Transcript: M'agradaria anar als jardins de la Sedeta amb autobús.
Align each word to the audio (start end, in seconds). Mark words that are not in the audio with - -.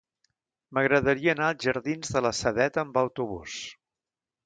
M'agradaria 0.77 1.35
anar 1.37 1.49
als 1.51 1.67
jardins 1.69 2.17
de 2.17 2.25
la 2.29 2.35
Sedeta 2.41 2.85
amb 2.87 3.01
autobús. 3.07 3.63